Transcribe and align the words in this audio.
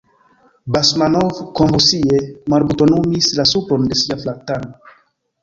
Basmanov 0.75 1.41
konvulsie 1.59 2.17
malbutonumis 2.55 3.29
la 3.41 3.47
supron 3.53 3.87
de 3.93 4.01
sia 4.03 4.19
kaftano. 4.27 4.75